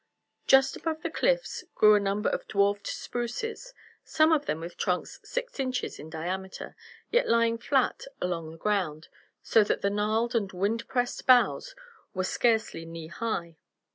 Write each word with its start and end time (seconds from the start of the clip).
Just 0.47 0.75
above 0.75 1.03
the 1.03 1.11
cliffs 1.11 1.63
grew 1.75 1.93
a 1.93 1.99
number 1.99 2.27
of 2.27 2.47
dwarfed 2.47 2.87
spruces, 2.87 3.71
some 4.03 4.31
of 4.31 4.47
them 4.47 4.59
with 4.59 4.75
trunks 4.75 5.19
six 5.23 5.59
inches 5.59 5.99
in 5.99 6.09
diameter, 6.09 6.75
yet 7.11 7.29
lying 7.29 7.59
flat 7.59 8.05
along 8.19 8.49
the 8.49 8.57
ground, 8.57 9.09
so 9.43 9.63
that 9.63 9.81
the 9.83 9.91
gnarled 9.91 10.33
and 10.33 10.51
wind 10.53 10.87
pressed 10.87 11.27
boughs 11.27 11.75
were 12.15 12.23
scarcely 12.23 12.83
knee 12.83 13.09
high. 13.09 13.57